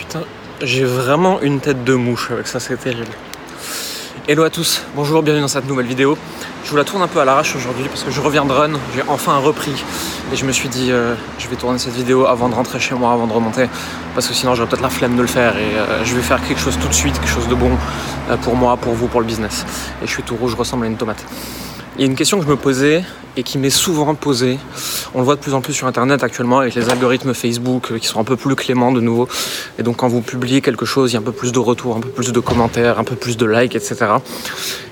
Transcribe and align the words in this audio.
Putain, 0.00 0.22
j'ai 0.62 0.84
vraiment 0.84 1.42
une 1.42 1.60
tête 1.60 1.84
de 1.84 1.92
mouche 1.92 2.30
avec 2.30 2.46
ça, 2.46 2.58
c'est 2.58 2.78
terrible. 2.78 3.12
Hello 4.26 4.44
à 4.44 4.48
tous, 4.48 4.82
bonjour, 4.96 5.22
bienvenue 5.22 5.42
dans 5.42 5.48
cette 5.48 5.68
nouvelle 5.68 5.84
vidéo. 5.84 6.16
Je 6.64 6.70
vous 6.70 6.76
la 6.78 6.84
tourne 6.84 7.02
un 7.02 7.06
peu 7.06 7.20
à 7.20 7.26
l'arrache 7.26 7.54
aujourd'hui 7.54 7.84
parce 7.84 8.04
que 8.04 8.10
je 8.10 8.18
reviens 8.22 8.46
de 8.46 8.52
run, 8.52 8.70
j'ai 8.94 9.02
enfin 9.08 9.36
repris 9.36 9.84
et 10.32 10.36
je 10.36 10.46
me 10.46 10.52
suis 10.52 10.70
dit 10.70 10.90
euh, 10.90 11.14
je 11.38 11.48
vais 11.48 11.56
tourner 11.56 11.78
cette 11.78 11.92
vidéo 11.92 12.24
avant 12.24 12.48
de 12.48 12.54
rentrer 12.54 12.80
chez 12.80 12.94
moi, 12.94 13.12
avant 13.12 13.26
de 13.26 13.32
remonter 13.34 13.68
parce 14.14 14.26
que 14.26 14.32
sinon 14.32 14.54
j'aurais 14.54 14.70
peut-être 14.70 14.80
la 14.82 14.88
flemme 14.88 15.16
de 15.16 15.22
le 15.22 15.28
faire 15.28 15.58
et 15.58 15.76
euh, 15.76 16.02
je 16.02 16.16
vais 16.16 16.22
faire 16.22 16.40
quelque 16.48 16.62
chose 16.62 16.78
tout 16.80 16.88
de 16.88 16.94
suite, 16.94 17.20
quelque 17.20 17.28
chose 17.28 17.48
de 17.48 17.54
bon 17.54 17.72
euh, 18.30 18.38
pour 18.38 18.56
moi, 18.56 18.78
pour 18.78 18.94
vous, 18.94 19.06
pour 19.06 19.20
le 19.20 19.26
business. 19.26 19.66
Et 20.02 20.06
je 20.06 20.10
suis 20.10 20.22
tout 20.22 20.34
rouge, 20.34 20.52
je 20.52 20.56
ressemble 20.56 20.86
à 20.86 20.88
une 20.88 20.96
tomate. 20.96 21.22
Il 21.98 22.00
y 22.00 22.04
a 22.04 22.06
une 22.06 22.16
question 22.16 22.38
que 22.38 22.46
je 22.46 22.50
me 22.50 22.56
posais 22.56 23.04
et 23.40 23.42
qui 23.42 23.56
m'est 23.56 23.70
souvent 23.70 24.14
posée. 24.14 24.58
On 25.14 25.18
le 25.18 25.24
voit 25.24 25.34
de 25.34 25.40
plus 25.40 25.54
en 25.54 25.62
plus 25.62 25.72
sur 25.72 25.86
Internet 25.86 26.22
actuellement 26.22 26.58
avec 26.58 26.74
les 26.74 26.90
algorithmes 26.90 27.32
Facebook 27.32 27.96
qui 27.98 28.06
sont 28.06 28.20
un 28.20 28.24
peu 28.24 28.36
plus 28.36 28.54
cléments 28.54 28.92
de 28.92 29.00
nouveau. 29.00 29.28
Et 29.78 29.82
donc 29.82 29.96
quand 29.96 30.08
vous 30.08 30.20
publiez 30.20 30.60
quelque 30.60 30.84
chose, 30.84 31.10
il 31.10 31.14
y 31.14 31.16
a 31.16 31.20
un 31.20 31.24
peu 31.24 31.32
plus 31.32 31.50
de 31.50 31.58
retours, 31.58 31.96
un 31.96 32.00
peu 32.00 32.10
plus 32.10 32.32
de 32.32 32.40
commentaires, 32.40 32.98
un 32.98 33.04
peu 33.04 33.16
plus 33.16 33.38
de 33.38 33.46
likes, 33.46 33.74
etc. 33.74 33.96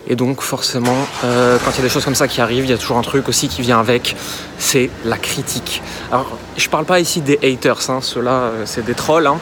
Et 0.06 0.16
donc 0.16 0.40
forcément, 0.40 0.96
euh, 1.24 1.58
quand 1.62 1.72
il 1.72 1.76
y 1.76 1.80
a 1.80 1.82
des 1.82 1.90
choses 1.90 2.06
comme 2.06 2.14
ça 2.14 2.26
qui 2.26 2.40
arrivent, 2.40 2.64
il 2.64 2.70
y 2.70 2.74
a 2.74 2.78
toujours 2.78 2.96
un 2.96 3.02
truc 3.02 3.28
aussi 3.28 3.48
qui 3.48 3.60
vient 3.60 3.78
avec, 3.78 4.16
c'est 4.58 4.88
la 5.04 5.18
critique. 5.18 5.82
Alors 6.10 6.38
je 6.56 6.68
parle 6.70 6.86
pas 6.86 7.00
ici 7.00 7.20
des 7.20 7.38
haters, 7.42 7.90
hein. 7.90 7.98
ceux-là 8.00 8.30
euh, 8.30 8.62
c'est 8.64 8.84
des 8.84 8.94
trolls. 8.94 9.26
Hein 9.26 9.38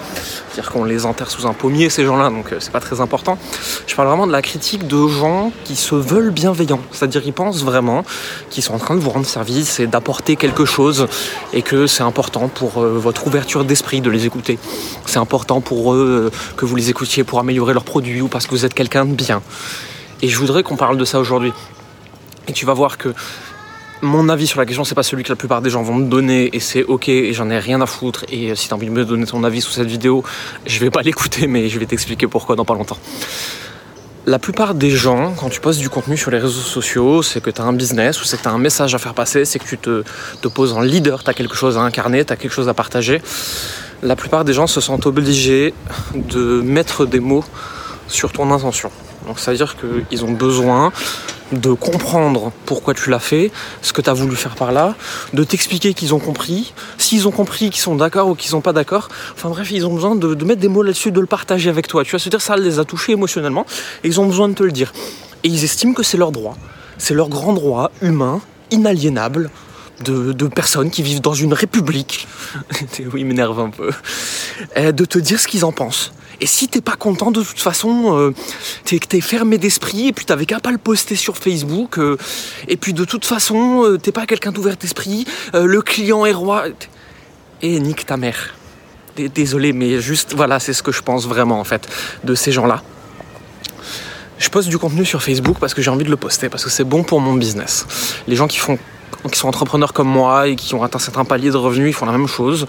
c'est-à-dire 0.57 0.73
qu'on 0.73 0.85
les 0.85 1.05
enterre 1.05 1.31
sous 1.31 1.47
un 1.47 1.53
pommier, 1.53 1.91
ces 1.91 2.07
gens-là, 2.07 2.31
donc 2.31 2.51
euh, 2.51 2.57
c'est 2.61 2.73
pas 2.73 2.81
très 2.81 3.03
important. 3.03 3.37
Je 3.87 3.95
parle 3.95 4.09
vraiment 4.09 4.27
de 4.27 4.33
la 4.33 4.41
critique 4.41 4.87
de 4.87 5.07
gens 5.07 5.53
qui 5.65 5.77
se 5.77 5.95
veulent 5.95 6.31
bienveillants, 6.31 6.81
c'est-à-dire 6.93 7.21
ils 7.27 7.35
pensent 7.35 7.63
vraiment 7.63 8.05
qu'ils 8.49 8.63
sont 8.63 8.73
en 8.73 8.79
train 8.79 8.96
vous 8.99 9.11
rendre 9.11 9.27
service 9.27 9.81
et 9.81 9.87
d'apporter 9.87 10.37
quelque 10.37 10.65
chose, 10.65 11.07
et 11.53 11.63
que 11.63 11.87
c'est 11.87 12.03
important 12.03 12.49
pour 12.49 12.83
euh, 12.83 12.99
votre 12.99 13.27
ouverture 13.27 13.65
d'esprit 13.65 14.01
de 14.01 14.11
les 14.11 14.27
écouter. 14.27 14.59
C'est 15.07 15.19
important 15.19 15.61
pour 15.61 15.95
eux 15.95 16.31
euh, 16.33 16.55
que 16.57 16.65
vous 16.65 16.77
les 16.77 16.91
écoutiez 16.91 17.25
pour 17.25 17.39
améliorer 17.39 17.75
leurs 17.75 17.85
produits 17.85 18.21
ou 18.21 18.29
parce 18.29 18.47
que 18.47 18.53
vous 18.53 18.65
êtes 18.65 18.75
quelqu'un 18.75 19.05
de 19.05 19.15
bien. 19.15 19.43
Et 20.23 20.29
je 20.29 20.39
voudrais 20.39 20.63
qu'on 20.63 20.77
parle 20.77 20.97
de 20.97 21.05
ça 21.05 21.19
aujourd'hui. 21.21 21.53
Et 22.49 22.53
tu 22.53 22.65
vas 22.65 22.75
voir 22.75 22.97
que 22.97 23.13
mon 24.03 24.29
avis 24.29 24.47
sur 24.47 24.59
la 24.61 24.67
question, 24.67 24.85
c'est 24.85 24.95
pas 24.95 25.03
celui 25.03 25.23
que 25.23 25.31
la 25.31 25.37
plupart 25.37 25.63
des 25.63 25.71
gens 25.71 25.83
vont 25.83 25.95
me 25.95 26.09
donner 26.09 26.55
et 26.55 26.61
c'est 26.61 26.85
ok 26.85 27.09
et 27.09 27.33
j'en 27.33 27.51
ai 27.51 27.59
rien 27.59 27.81
à 27.81 27.87
foutre. 27.87 28.25
Et 28.31 28.51
euh, 28.51 28.55
si 28.55 28.69
tu 28.69 28.75
as 28.75 28.77
envie 28.77 28.87
de 28.87 28.93
me 28.93 29.05
donner 29.05 29.27
ton 29.27 29.43
avis 29.45 29.61
sous 29.61 29.73
cette 29.73 29.89
vidéo, 29.89 30.23
je 30.67 30.79
vais 30.79 30.91
pas 30.91 31.03
l'écouter, 31.05 31.47
mais 31.47 31.69
je 31.69 31.79
vais 31.79 31.87
t'expliquer 31.87 32.27
pourquoi 32.27 32.57
dans 32.57 32.65
pas 32.65 32.75
longtemps. 32.75 32.99
La 34.29 34.41
plupart 34.41 34.75
des 34.75 34.91
gens, 34.91 35.35
quand 35.35 35.49
tu 35.51 35.61
postes 35.61 35.79
du 35.79 35.89
contenu 35.89 36.17
sur 36.17 36.33
les 36.33 36.39
réseaux 36.39 36.51
sociaux, 36.51 37.23
c'est 37.23 37.41
que 37.41 37.49
tu 37.49 37.61
as 37.61 37.65
un 37.65 37.73
business 37.73 38.21
ou 38.21 38.25
c'est 38.25 38.37
que 38.37 38.43
tu 38.43 38.49
as 38.49 38.53
un 38.53 38.59
message 38.59 38.93
à 38.93 38.99
faire 38.99 39.15
passer, 39.15 39.45
c'est 39.45 39.61
que 39.61 39.65
tu 39.65 39.79
te, 39.79 40.03
poses 40.49 40.73
en 40.73 40.81
leader, 40.81 41.23
tu 41.23 41.31
as 41.31 41.33
quelque 41.33 41.55
chose 41.55 41.79
à 41.79 41.83
incarner, 41.83 42.25
tu 42.25 42.33
as 42.33 42.37
quelque 42.37 42.51
chose 42.51 42.69
à 42.69 42.75
partager. 42.75 43.23
La 44.03 44.17
plupart 44.17 44.45
des 44.45 44.53
gens 44.53 44.67
se 44.67 44.81
sentent 44.81 45.07
obligés 45.07 45.75
de 46.13 46.61
mettre 46.61 47.07
des 47.07 47.21
mots 47.21 47.45
sur 48.09 48.33
ton 48.33 48.51
intention. 48.51 48.91
Donc 49.29 49.39
ça 49.39 49.53
veut 49.53 49.57
dire 49.57 49.77
qu'ils 50.09 50.25
ont 50.25 50.33
besoin 50.33 50.91
de 51.53 51.73
comprendre 51.73 52.53
pourquoi 52.65 52.95
tu 52.95 53.11
l'as 53.11 53.19
fait, 53.19 53.53
ce 53.83 53.93
que 53.93 54.01
tu 54.01 54.11
as 54.11 54.13
voulu 54.13 54.37
faire 54.37 54.55
par 54.55 54.73
là, 54.73 54.95
de 55.33 55.45
t'expliquer 55.45 55.95
qu'ils 55.95 56.15
ont 56.15 56.19
compris, 56.19 56.75
s'ils 56.99 57.29
ont 57.29 57.31
compris, 57.31 57.71
qu'ils 57.71 57.83
sont 57.83 57.95
d'accord 57.95 58.29
ou 58.29 58.35
qu'ils 58.35 58.51
sont 58.51 58.61
pas 58.61 58.73
d'accord. 58.73 59.09
Enfin 59.35 59.49
bref, 59.51 59.71
ils 59.71 59.87
ont 59.87 59.95
besoin 59.95 60.17
de, 60.17 60.45
mettre 60.45 60.61
des 60.61 60.69
mots 60.69 60.83
là-dessus, 60.83 61.13
de 61.13 61.21
le 61.21 61.27
partager 61.27 61.71
avec 61.71 61.87
toi. 61.87 62.05
Tu 62.05 62.13
vas 62.13 62.19
se 62.19 62.29
dire 62.29 62.41
ça 62.41 62.57
les 62.57 62.79
a 62.79 62.85
touchés 62.85 63.13
émotionnellement 63.13 63.67
et 64.03 64.09
ils 64.09 64.21
ont 64.21 64.27
besoin 64.27 64.49
de 64.49 64.55
te 64.55 64.63
le 64.63 64.73
dire. 64.73 64.93
Et 65.45 65.49
ils 65.49 65.65
estiment 65.65 65.95
que 65.95 66.03
c'est 66.03 66.17
leur 66.17 66.33
droit. 66.33 66.57
C'est 66.99 67.15
leur 67.15 67.29
grand 67.29 67.53
droit 67.53 67.91
humain, 68.03 68.41
inaliénable, 68.71 69.51
de, 70.05 70.33
de, 70.33 70.47
personnes 70.47 70.91
qui 70.91 71.03
vivent 71.03 71.23
dans 71.23 71.33
une 71.33 71.55
république, 71.55 72.29
oui, 73.15 73.25
m'énerve 73.25 73.59
un 73.61 73.71
peu, 73.71 73.91
de 74.77 75.05
te 75.07 75.19
dire 75.19 75.41
ce 75.41 75.49
qu'ils 75.49 75.65
en 75.65 75.73
pensent. 75.73 76.13
Et 76.41 76.47
si 76.47 76.69
t'es 76.69 76.81
pas 76.81 76.97
content, 76.97 77.31
de 77.31 77.43
toute 77.43 77.61
façon, 77.61 78.17
euh, 78.17 78.35
t'es, 78.85 79.21
fermé 79.21 79.59
d'esprit, 79.59 80.09
et 80.09 80.13
puis 80.13 80.25
t'avais 80.25 80.47
qu'à 80.47 80.61
pas 80.61 80.71
le 80.71 80.79
poster 80.79 81.17
sur 81.17 81.37
Facebook, 81.37 81.99
euh, 81.99 82.17
et 82.69 82.77
puis 82.77 82.93
de 82.93 83.05
toute 83.05 83.25
façon, 83.25 83.85
euh, 83.85 83.99
t'es 83.99 84.13
pas 84.13 84.27
quelqu'un 84.27 84.53
d'ouvert 84.53 84.77
d'esprit, 84.77 85.27
le 85.55 85.81
client 85.81 86.27
est 86.27 86.33
roi. 86.33 86.65
Et 87.63 87.81
nique 87.81 88.05
ta 88.05 88.19
mère. 88.19 88.55
Désolé, 89.17 89.73
mais 89.73 89.99
juste, 90.01 90.35
voilà, 90.35 90.61
c'est 90.61 90.75
ce 90.75 90.83
que 90.83 90.93
je 90.93 91.01
pense 91.01 91.27
vraiment, 91.27 91.59
en 91.59 91.65
fait, 91.65 91.89
de 92.23 92.35
ces 92.35 92.53
gens-là. 92.53 92.83
Je 94.39 94.51
poste 94.51 94.69
du 94.69 94.77
contenu 94.77 95.07
sur 95.07 95.23
Facebook 95.23 95.57
parce 95.59 95.73
que 95.73 95.81
j'ai 95.81 95.91
envie 95.91 96.05
de 96.05 96.11
le 96.11 96.19
poster, 96.19 96.51
parce 96.51 96.63
que 96.63 96.69
c'est 96.69 96.85
bon 96.85 97.03
pour 97.03 97.21
mon 97.21 97.33
business. 97.33 97.87
Les 98.29 98.37
gens 98.37 98.47
qui 98.47 98.59
font 98.59 98.79
qui 99.31 99.39
sont 99.39 99.49
entrepreneurs 99.49 99.93
comme 99.93 100.09
moi 100.09 100.49
et 100.49 100.57
qui 100.57 100.75
ont 100.75 100.83
atteint 100.83 100.99
un 100.99 101.01
certain 101.01 101.25
palier 101.25 101.51
de 101.51 101.57
revenus, 101.57 101.91
ils 101.91 101.93
font 101.93 102.07
la 102.07 102.13
même 102.13 102.27
chose. 102.27 102.67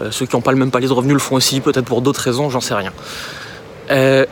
Euh, 0.00 0.10
ceux 0.10 0.26
qui 0.26 0.34
n'ont 0.34 0.42
pas 0.42 0.52
le 0.52 0.58
même 0.58 0.70
palier 0.70 0.88
de 0.88 0.92
revenus 0.92 1.14
le 1.14 1.20
font 1.20 1.36
aussi, 1.36 1.60
peut-être 1.60 1.84
pour 1.84 2.02
d'autres 2.02 2.20
raisons, 2.20 2.50
j'en 2.50 2.60
sais 2.60 2.74
rien. 2.74 2.92
Euh, 3.90 4.24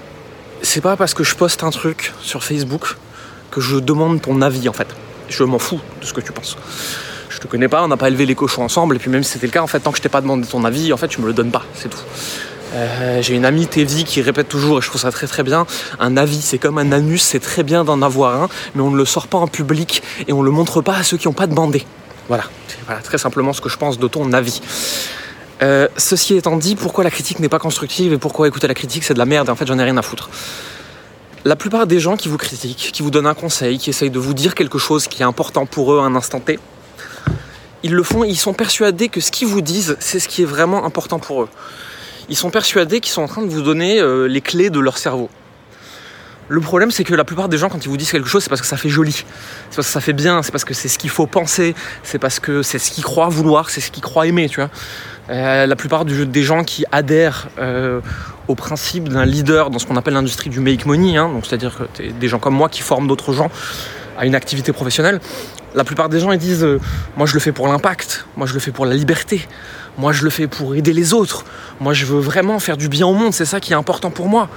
c'est 0.63 0.81
pas 0.81 0.97
parce 0.97 1.15
que 1.15 1.25
je 1.25 1.35
poste 1.35 1.63
un 1.63 1.71
truc 1.71 2.13
sur 2.23 2.43
Facebook 2.43 2.97
que 3.51 3.61
je 3.61 3.77
demande 3.77 4.21
ton 4.21 4.43
avis 4.43 4.69
en 4.69 4.73
fait. 4.73 4.89
Je 5.29 5.45
m'en 5.45 5.59
fous 5.59 5.81
de 6.01 6.07
ce 6.07 6.13
que 6.13 6.21
tu 6.21 6.33
penses. 6.33 6.57
Je 7.29 7.39
te 7.39 7.47
connais 7.47 7.69
pas, 7.69 7.83
on 7.85 7.89
n'a 7.89 7.97
pas 7.97 8.09
élevé 8.09 8.27
les 8.27 8.35
cochons 8.35 8.65
ensemble, 8.65 8.97
et 8.97 8.99
puis 8.99 9.11
même 9.11 9.23
si 9.23 9.33
c'était 9.33 9.47
le 9.47 9.53
cas, 9.53 9.63
en 9.63 9.67
fait, 9.67 9.81
tant 9.81 9.93
que 9.93 9.99
je 9.99 10.03
t'ai 10.03 10.09
pas 10.09 10.21
demandé 10.21 10.47
ton 10.47 10.65
avis, 10.65 10.93
en 10.93 10.97
fait, 10.97 11.09
tu 11.09 11.21
me 11.21 11.27
le 11.27 11.33
donnes 11.33 11.53
pas, 11.53 11.63
c'est 11.75 11.89
tout. 11.89 12.01
Euh, 12.75 13.23
j'ai 13.23 13.35
une 13.35 13.45
amie 13.45 13.67
Tevi 13.67 14.05
qui 14.05 14.21
répète 14.21 14.49
toujours, 14.49 14.79
et 14.79 14.83
je 14.83 14.89
trouve 14.89 15.01
ça 15.01 15.11
très 15.11 15.27
très 15.27 15.43
bien, 15.43 15.67
un 15.99 16.17
avis 16.17 16.41
c'est 16.43 16.59
comme 16.59 16.79
un 16.79 16.93
anus, 16.93 17.23
c'est 17.23 17.41
très 17.41 17.63
bien 17.63 17.85
d'en 17.85 18.03
avoir 18.03 18.43
un, 18.43 18.49
mais 18.75 18.83
on 18.83 18.91
ne 18.91 18.97
le 18.97 19.05
sort 19.05 19.27
pas 19.27 19.39
en 19.39 19.49
public 19.49 20.03
et 20.27 20.33
on 20.33 20.41
ne 20.41 20.45
le 20.45 20.51
montre 20.51 20.83
pas 20.83 20.97
à 20.97 21.03
ceux 21.03 21.17
qui 21.17 21.29
n'ont 21.29 21.35
pas 21.35 21.47
demandé. 21.47 21.87
Voilà, 22.29 22.45
voilà, 22.87 23.01
très 23.01 23.17
simplement 23.17 23.53
ce 23.55 23.63
que 23.63 23.71
je 23.71 23.79
pense 23.79 23.99
de 23.99 24.07
ton 24.07 24.33
avis. 24.33 24.61
Euh, 25.63 25.89
ceci 25.97 26.37
étant 26.37 26.57
dit, 26.57 26.77
pourquoi 26.77 27.05
la 27.05 27.11
critique 27.11 27.41
n'est 27.41 27.49
pas 27.49 27.59
constructive 27.59 28.13
et 28.13 28.19
pourquoi 28.19 28.47
écouter 28.47 28.69
la 28.69 28.75
critique 28.75 29.03
c'est 29.03 29.15
de 29.15 29.19
la 29.19 29.27
merde, 29.27 29.49
en 29.49 29.57
fait 29.57 29.67
j'en 29.67 29.79
ai 29.79 29.85
rien 29.85 29.97
à 29.97 30.03
foutre. 30.03 30.29
La 31.45 31.57
plupart 31.57 31.87
des 31.87 32.01
gens 32.01 32.17
qui 32.17 32.29
vous 32.29 32.37
critiquent, 32.37 32.91
qui 32.93 33.03
vous 33.03 33.11
donnent 33.11 33.27
un 33.27 33.35
conseil, 33.35 33.79
qui 33.79 33.89
essayent 33.89 34.11
de 34.11 34.19
vous 34.19 34.35
dire 34.35 34.55
quelque 34.55 34.77
chose 34.77 35.09
qui 35.09 35.23
est 35.23 35.25
important 35.25 35.65
pour 35.65 35.95
eux 35.95 36.01
à 36.01 36.03
un 36.03 36.15
instant 36.15 36.41
T, 36.41 36.59
ils 37.83 37.95
le 37.95 38.03
font, 38.03 38.25
ils 38.25 38.37
sont 38.37 38.53
persuadés 38.53 39.09
que 39.09 39.21
ce 39.21 39.31
qu'ils 39.31 39.47
vous 39.49 39.63
disent, 39.63 39.97
c'est 40.01 40.19
ce 40.19 40.29
qui 40.29 40.43
est 40.43 40.47
vraiment 40.47 40.85
important 40.85 41.19
pour 41.19 41.45
eux 41.45 41.49
ils 42.29 42.37
sont 42.37 42.51
persuadés 42.51 43.01
qu'ils 43.01 43.13
sont 43.13 43.23
en 43.23 43.29
train 43.29 43.43
de 43.43 43.49
vous 43.49 43.63
donner 43.63 44.01
euh, 44.01 44.27
les 44.27 44.41
clés 44.41 44.71
de 44.71 44.81
leur 44.81 44.99
cerveau. 44.99 45.31
Le 46.51 46.61
problème, 46.61 46.91
c'est 46.91 47.05
que 47.05 47.15
la 47.15 47.25
plupart 47.25 47.51
des 47.51 47.59
gens, 47.59 47.69
quand 47.69 47.85
ils 47.85 47.89
vous 47.89 47.99
disent 47.99 48.11
quelque 48.11 48.29
chose, 48.29 48.43
c'est 48.43 48.49
parce 48.49 48.63
que 48.63 48.67
ça 48.67 48.79
fait 48.79 48.89
joli, 48.89 49.13
c'est 49.13 49.77
parce 49.77 49.87
que 49.87 49.93
ça 49.93 50.01
fait 50.01 50.15
bien, 50.15 50.43
c'est 50.43 50.51
parce 50.51 50.65
que 50.65 50.73
c'est 50.73 50.89
ce 50.89 50.99
qu'il 50.99 51.11
faut 51.11 51.27
penser, 51.27 51.75
c'est 52.03 52.19
parce 52.19 52.41
que 52.41 52.63
c'est 52.63 52.79
ce 52.79 52.91
qu'ils 52.91 53.05
croient 53.05 53.29
vouloir, 53.29 53.69
c'est 53.69 53.83
ce 53.83 53.91
qu'ils 53.91 54.03
croient 54.03 54.27
aimer, 54.27 54.49
tu 54.49 54.61
vois. 54.61 54.71
Euh, 55.29 55.67
la 55.67 55.77
plupart 55.77 56.07
des 56.07 56.43
gens 56.43 56.65
qui 56.65 56.87
adhèrent 56.91 57.49
euh, 57.59 58.01
au 58.49 58.55
principe 58.55 59.11
d'un 59.11 59.27
leader 59.27 59.69
dans 59.69 59.79
ce 59.79 59.85
qu'on 59.85 59.97
appelle 59.97 60.15
l'industrie 60.15 60.49
du 60.49 60.61
make 60.61 60.87
money, 60.87 61.19
hein, 61.19 61.29
donc 61.29 61.45
c'est-à-dire 61.45 61.77
que 61.77 62.03
des 62.03 62.29
gens 62.29 62.39
comme 62.39 62.55
moi 62.55 62.71
qui 62.71 62.81
forment 62.81 63.09
d'autres 63.09 63.35
gens 63.35 63.51
à 64.17 64.25
une 64.25 64.35
activité 64.35 64.73
professionnelle, 64.73 65.21
la 65.79 65.85
plupart 65.85 66.11
des 66.11 66.21
gens 66.21 66.31
ils 66.33 66.39
disent 66.39 66.67
moi 67.17 67.27
je 67.27 67.35
le 67.35 67.41
fais 67.41 67.53
pour 67.53 67.69
l'impact, 67.69 68.27
moi 68.37 68.47
je 68.47 68.53
le 68.53 68.61
fais 68.61 68.73
pour 68.73 68.85
la 68.85 68.95
liberté, 68.95 69.49
moi, 69.99 70.13
je 70.13 70.23
le 70.23 70.31
fais 70.31 70.47
pour 70.47 70.77
aider 70.77 70.93
les 70.93 71.13
autres. 71.13 71.45
Moi, 71.81 71.93
je 71.93 72.07
veux 72.07 72.21
vraiment 72.21 72.61
faire 72.61 72.77
du 72.77 72.89
bien 72.89 73.05
au 73.05 73.15
monde. 73.15 73.35
C'est 73.35 73.45
ça 73.45 73.59
qui 73.59 73.73
est 73.73 73.77
important 73.77 74.13
pour 74.13 74.29
moi. 74.29 74.49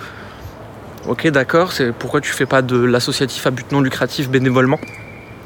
Ok, 1.08 1.28
d'accord. 1.30 1.72
C'est 1.74 1.92
pourquoi 1.92 2.22
tu 2.22 2.32
fais 2.32 2.46
pas 2.46 2.62
de 2.62 2.78
l'associatif 2.78 3.48
à 3.48 3.50
but 3.50 3.72
non 3.72 3.82
lucratif 3.82 4.30
bénévolement? 4.30 4.80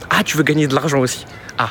Ah, 0.10 0.22
tu 0.26 0.36
veux 0.36 0.44
gagner 0.44 0.68
de 0.68 0.76
l'argent 0.76 1.00
aussi. 1.00 1.26
Ah. 1.58 1.70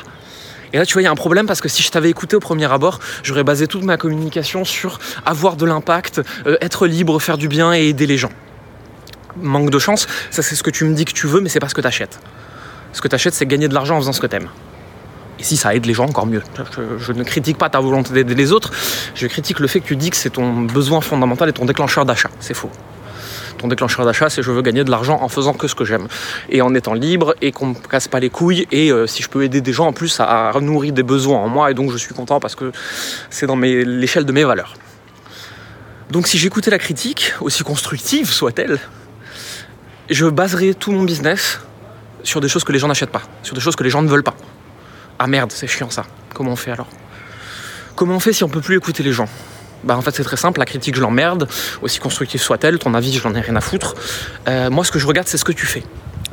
Et 0.73 0.79
là, 0.79 0.87
tu 0.87 0.93
vois, 0.93 1.03
il 1.03 1.05
y 1.05 1.07
a 1.07 1.11
un 1.11 1.15
problème 1.15 1.45
parce 1.45 1.61
que 1.61 1.69
si 1.69 1.83
je 1.83 1.91
t'avais 1.91 2.09
écouté 2.09 2.35
au 2.35 2.39
premier 2.39 2.65
abord, 2.65 2.99
j'aurais 3.21 3.43
basé 3.43 3.67
toute 3.67 3.83
ma 3.83 3.95
communication 3.95 4.65
sur 4.65 4.97
avoir 5.23 5.55
de 5.55 5.67
l'impact, 5.67 6.23
euh, 6.47 6.57
être 6.61 6.87
libre, 6.87 7.19
faire 7.21 7.37
du 7.37 7.47
bien 7.47 7.73
et 7.73 7.89
aider 7.89 8.07
les 8.07 8.17
gens. 8.17 8.31
Manque 9.37 9.69
de 9.69 9.79
chance, 9.79 10.07
ça 10.31 10.41
c'est 10.41 10.55
ce 10.55 10.63
que 10.63 10.71
tu 10.71 10.83
me 10.85 10.95
dis 10.95 11.05
que 11.05 11.13
tu 11.13 11.27
veux, 11.27 11.41
mais 11.41 11.49
c'est 11.49 11.59
pas 11.59 11.69
ce 11.69 11.75
que 11.75 11.81
tu 11.81 11.87
achètes. 11.87 12.19
Ce 12.95 13.01
que 13.01 13.09
tu 13.09 13.15
achètes, 13.15 13.33
c'est 13.33 13.45
gagner 13.45 13.67
de 13.67 13.73
l'argent 13.73 13.97
en 13.97 13.99
faisant 13.99 14.13
ce 14.13 14.21
que 14.21 14.27
tu 14.27 14.37
aimes. 14.37 14.47
Et 15.37 15.43
si 15.43 15.57
ça 15.57 15.75
aide 15.75 15.85
les 15.85 15.93
gens, 15.93 16.05
encore 16.05 16.25
mieux. 16.25 16.41
Je, 16.97 17.11
ne 17.11 17.23
critique 17.23 17.57
pas 17.57 17.69
ta 17.69 17.81
volonté 17.81 18.13
d'aider 18.13 18.35
les 18.35 18.53
autres, 18.53 18.71
je 19.15 19.27
critique 19.27 19.59
le 19.59 19.67
fait 19.67 19.81
que 19.81 19.85
tu 19.85 19.97
dis 19.97 20.09
que 20.09 20.15
c'est 20.15 20.29
ton 20.29 20.61
besoin 20.61 21.01
fondamental 21.01 21.49
et 21.49 21.51
ton 21.51 21.65
déclencheur 21.65 22.05
d'achat. 22.05 22.29
C'est 22.39 22.53
faux. 22.53 22.71
Ton 23.57 23.67
déclencheur 23.67 24.05
d'achat, 24.05 24.29
c'est 24.29 24.41
je 24.41 24.49
veux 24.49 24.61
gagner 24.61 24.85
de 24.85 24.91
l'argent 24.91 25.19
en 25.21 25.27
faisant 25.27 25.51
que 25.51 25.67
ce 25.67 25.75
que 25.75 25.83
j'aime. 25.83 26.07
Et 26.47 26.61
en 26.61 26.73
étant 26.73 26.93
libre 26.93 27.35
et 27.41 27.51
qu'on 27.51 27.67
me 27.67 27.73
casse 27.73 28.07
pas 28.07 28.21
les 28.21 28.29
couilles. 28.29 28.65
Et 28.71 28.93
euh, 28.93 29.07
si 29.07 29.21
je 29.21 29.27
peux 29.27 29.43
aider 29.43 29.59
des 29.59 29.73
gens 29.73 29.87
en 29.87 29.93
plus 29.93 30.21
à, 30.21 30.53
nourrir 30.61 30.93
des 30.93 31.03
besoins 31.03 31.39
en 31.39 31.49
moi. 31.49 31.71
Et 31.71 31.73
donc 31.73 31.91
je 31.91 31.97
suis 31.97 32.13
content 32.13 32.39
parce 32.39 32.55
que 32.55 32.71
c'est 33.29 33.45
dans 33.45 33.57
l'échelle 33.57 34.23
de 34.23 34.31
mes 34.31 34.45
valeurs. 34.45 34.73
Donc 36.11 36.27
si 36.27 36.37
j'écoutais 36.37 36.71
la 36.71 36.79
critique, 36.79 37.33
aussi 37.41 37.61
constructive 37.63 38.31
soit-elle, 38.31 38.79
je 40.09 40.27
baserais 40.27 40.73
tout 40.75 40.93
mon 40.93 41.03
business 41.03 41.59
sur 42.25 42.41
des 42.41 42.49
choses 42.49 42.63
que 42.63 42.71
les 42.71 42.79
gens 42.79 42.87
n'achètent 42.87 43.11
pas, 43.11 43.21
sur 43.43 43.55
des 43.55 43.61
choses 43.61 43.75
que 43.75 43.83
les 43.83 43.89
gens 43.89 44.01
ne 44.01 44.09
veulent 44.09 44.23
pas. 44.23 44.35
Ah 45.19 45.27
merde, 45.27 45.51
c'est 45.53 45.67
chiant 45.67 45.89
ça. 45.89 46.05
Comment 46.33 46.51
on 46.51 46.55
fait 46.55 46.71
alors? 46.71 46.87
Comment 47.95 48.15
on 48.15 48.19
fait 48.19 48.33
si 48.33 48.43
on 48.43 48.49
peut 48.49 48.61
plus 48.61 48.75
écouter 48.75 49.03
les 49.03 49.13
gens? 49.13 49.29
Bah 49.83 49.95
en 49.95 50.01
fait 50.01 50.13
c'est 50.15 50.23
très 50.23 50.37
simple, 50.37 50.59
la 50.59 50.65
critique 50.65 50.95
je 50.95 51.01
l'emmerde, 51.01 51.47
aussi 51.81 51.99
constructive 51.99 52.41
soit-elle, 52.41 52.79
ton 52.79 52.93
avis 52.95 53.13
je 53.13 53.25
n'en 53.27 53.35
ai 53.35 53.41
rien 53.41 53.55
à 53.55 53.61
foutre. 53.61 53.93
Euh, 54.47 54.69
moi 54.69 54.83
ce 54.83 54.91
que 54.91 54.99
je 54.99 55.05
regarde 55.05 55.27
c'est 55.27 55.37
ce 55.37 55.45
que 55.45 55.51
tu 55.51 55.65
fais, 55.65 55.83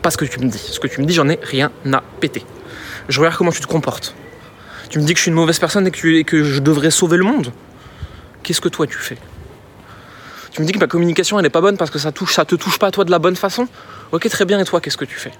pas 0.00 0.10
ce 0.10 0.16
que 0.16 0.24
tu 0.24 0.40
me 0.40 0.48
dis. 0.48 0.58
Ce 0.58 0.80
que 0.80 0.86
tu 0.86 1.00
me 1.00 1.06
dis 1.06 1.14
j'en 1.14 1.28
ai 1.28 1.38
rien 1.42 1.70
à 1.92 2.02
péter. 2.20 2.44
Je 3.08 3.20
regarde 3.20 3.36
comment 3.36 3.52
tu 3.52 3.60
te 3.60 3.66
comportes. 3.66 4.14
Tu 4.88 4.98
me 4.98 5.04
dis 5.04 5.12
que 5.12 5.18
je 5.18 5.22
suis 5.22 5.30
une 5.30 5.36
mauvaise 5.36 5.58
personne 5.58 5.86
et 5.86 5.90
que, 6.24 6.44
je 6.44 6.60
devrais 6.60 6.90
sauver 6.90 7.16
le 7.16 7.24
monde. 7.24 7.52
Qu'est-ce 8.42 8.60
que 8.60 8.68
toi 8.68 8.86
tu 8.86 8.98
fais? 8.98 9.18
Tu 10.50 10.60
me 10.60 10.66
dis 10.66 10.72
que 10.72 10.78
ma 10.78 10.86
communication 10.86 11.38
elle 11.38 11.46
est 11.46 11.50
pas 11.50 11.60
bonne 11.60 11.76
parce 11.76 11.90
que 11.90 11.98
ça 11.98 12.12
touche, 12.12 12.34
ça 12.34 12.44
te 12.44 12.54
touche 12.54 12.78
pas 12.78 12.90
toi 12.90 13.04
de 13.04 13.10
la 13.10 13.18
bonne 13.18 13.36
façon? 13.36 13.68
Ok, 14.12 14.28
très 14.28 14.44
bien. 14.44 14.58
Et 14.60 14.64
toi, 14.64 14.80
qu'est-ce 14.80 14.98
que 14.98 15.06
tu 15.06 15.16
fais? 15.16 15.32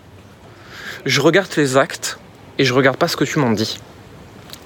Je 1.04 1.20
regarde 1.20 1.48
les 1.56 1.76
actes 1.76 2.18
et 2.58 2.64
je 2.64 2.74
regarde 2.74 2.96
pas 2.96 3.08
ce 3.08 3.16
que 3.16 3.24
tu 3.24 3.38
m'en 3.38 3.50
dis. 3.50 3.78